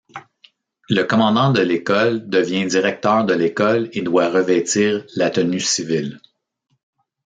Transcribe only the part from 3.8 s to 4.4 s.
et doit